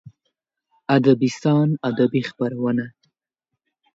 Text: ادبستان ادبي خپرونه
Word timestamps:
ادبستان 0.95 1.67
ادبي 1.89 2.21
خپرونه 2.29 2.85